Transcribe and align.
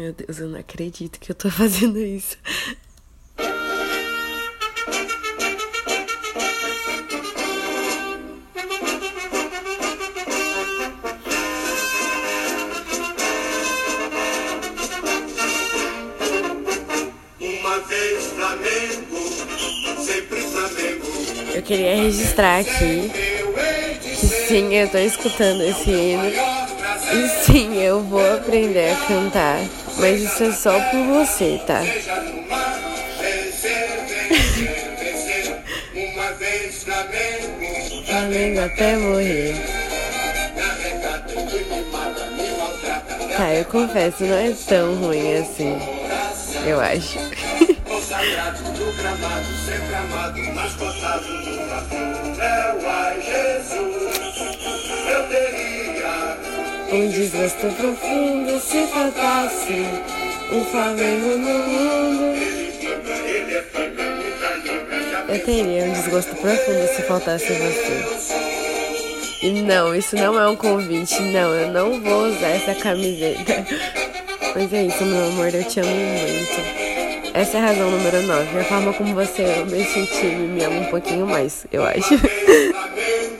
Meu 0.00 0.14
Deus, 0.14 0.38
eu 0.38 0.48
não 0.48 0.58
acredito 0.58 1.20
que 1.20 1.30
eu 1.30 1.34
tô 1.34 1.50
fazendo 1.52 1.98
isso. 1.98 2.38
Uma 17.38 17.78
vez 17.80 18.24
Flamengo, 18.24 20.02
sempre 20.02 20.40
Flamengo. 20.40 21.06
Eu 21.54 21.62
queria 21.62 21.96
registrar 21.96 22.60
aqui 22.60 23.10
que 24.18 24.26
sim, 24.26 24.74
eu 24.74 24.88
tô 24.88 24.96
escutando 24.96 25.60
esse 25.62 25.90
hino. 25.90 26.59
E 27.12 27.28
sim, 27.44 27.82
eu 27.82 28.02
vou 28.02 28.34
aprender 28.34 28.92
a 28.92 28.96
cantar. 29.06 29.60
Mas 29.98 30.20
isso 30.20 30.44
é 30.44 30.52
só 30.52 30.78
por 30.90 31.04
você, 31.04 31.60
tá? 31.66 31.80
Flamengo, 38.06 38.60
até 38.60 38.96
morrer. 38.96 39.54
Tá, 43.36 43.54
eu 43.54 43.64
confesso, 43.66 44.24
não 44.24 44.36
é 44.36 44.52
tão 44.66 44.94
ruim 44.96 45.36
assim. 45.36 45.78
Eu 46.66 46.80
acho. 46.80 47.18
Um 56.92 57.08
desgosto 57.08 57.68
profundo 57.76 58.60
se 58.60 58.84
faltasse 58.88 59.86
um 60.52 60.64
Flamengo 60.64 61.38
no 61.38 61.58
mundo. 61.60 62.34
Eu 65.28 65.44
teria 65.44 65.84
um 65.84 65.92
desgosto 65.92 66.34
profundo 66.34 66.88
se 66.88 67.02
faltasse 67.02 67.52
você. 67.52 68.40
E 69.42 69.62
não, 69.62 69.94
isso 69.94 70.16
não 70.16 70.36
é 70.36 70.48
um 70.48 70.56
convite. 70.56 71.22
Não, 71.22 71.54
eu 71.54 71.68
não 71.70 72.00
vou 72.00 72.26
usar 72.26 72.48
essa 72.48 72.74
camiseta. 72.74 73.64
Mas 74.54 74.72
é 74.72 74.82
isso, 74.84 75.04
meu 75.04 75.26
amor, 75.28 75.54
eu 75.54 75.62
te 75.62 75.78
amo 75.78 75.94
muito. 75.94 76.80
Essa 77.32 77.58
é 77.58 77.60
a 77.60 77.66
razão 77.66 77.88
número 77.88 78.20
9. 78.22 78.58
A 78.58 78.64
forma 78.64 78.92
como 78.94 79.14
você 79.14 79.44
ama 79.44 79.76
esse 79.76 80.06
time 80.06 80.48
me 80.48 80.64
ama 80.64 80.80
um 80.80 80.86
pouquinho 80.86 81.24
mais, 81.24 81.64
eu 81.70 81.84
acho. 81.84 82.14